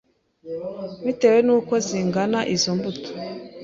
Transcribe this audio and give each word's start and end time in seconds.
bitewe 1.05 1.39
n’uko 1.47 1.73
zingana 1.87 2.39
izo 2.55 2.71
mbuto 2.77 3.09